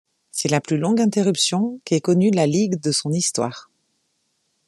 [0.31, 3.69] C'est la plus longue interruption qu'ait connue la ligue de son histoire.